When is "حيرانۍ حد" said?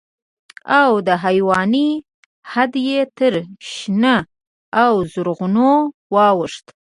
1.23-2.73